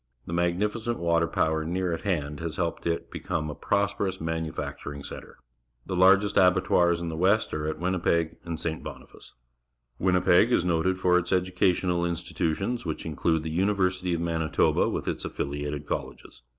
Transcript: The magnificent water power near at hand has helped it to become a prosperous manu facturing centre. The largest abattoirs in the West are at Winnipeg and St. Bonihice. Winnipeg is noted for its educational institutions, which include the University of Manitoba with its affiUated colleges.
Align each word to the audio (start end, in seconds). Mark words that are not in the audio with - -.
The 0.25 0.33
magnificent 0.33 0.97
water 0.97 1.27
power 1.27 1.63
near 1.63 1.93
at 1.93 2.01
hand 2.01 2.39
has 2.39 2.55
helped 2.55 2.87
it 2.87 3.05
to 3.05 3.11
become 3.11 3.51
a 3.51 3.53
prosperous 3.53 4.19
manu 4.19 4.51
facturing 4.51 5.05
centre. 5.05 5.37
The 5.85 5.95
largest 5.95 6.37
abattoirs 6.37 6.99
in 6.99 7.09
the 7.09 7.15
West 7.15 7.53
are 7.53 7.67
at 7.67 7.77
Winnipeg 7.77 8.37
and 8.43 8.59
St. 8.59 8.83
Bonihice. 8.83 9.33
Winnipeg 9.99 10.51
is 10.51 10.65
noted 10.65 10.97
for 10.97 11.19
its 11.19 11.31
educational 11.31 12.03
institutions, 12.03 12.83
which 12.83 13.05
include 13.05 13.43
the 13.43 13.51
University 13.51 14.15
of 14.15 14.21
Manitoba 14.21 14.89
with 14.89 15.07
its 15.07 15.23
affiUated 15.23 15.85
colleges. 15.85 16.41